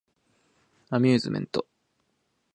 [0.89, 1.67] アミューズメント